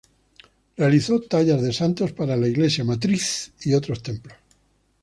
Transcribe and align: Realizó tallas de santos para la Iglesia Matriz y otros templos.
Realizó 0.77 1.19
tallas 1.21 1.61
de 1.61 1.71
santos 1.73 2.11
para 2.11 2.35
la 2.35 2.47
Iglesia 2.47 2.83
Matriz 2.83 3.53
y 3.63 3.75
otros 3.75 4.01
templos. 4.01 4.33